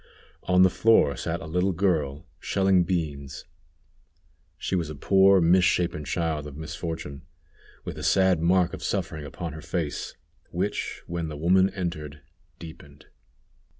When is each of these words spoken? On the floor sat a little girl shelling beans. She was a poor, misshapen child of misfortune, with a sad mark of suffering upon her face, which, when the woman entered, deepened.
On 0.45 0.63
the 0.63 0.71
floor 0.71 1.15
sat 1.15 1.41
a 1.41 1.45
little 1.45 1.73
girl 1.73 2.25
shelling 2.39 2.83
beans. 2.83 3.45
She 4.57 4.75
was 4.75 4.89
a 4.89 4.95
poor, 4.95 5.39
misshapen 5.39 6.05
child 6.05 6.47
of 6.47 6.57
misfortune, 6.57 7.21
with 7.85 7.99
a 7.99 8.03
sad 8.03 8.41
mark 8.41 8.73
of 8.73 8.81
suffering 8.81 9.25
upon 9.25 9.53
her 9.53 9.61
face, 9.61 10.15
which, 10.49 11.03
when 11.05 11.27
the 11.27 11.37
woman 11.37 11.69
entered, 11.69 12.21
deepened. 12.57 13.05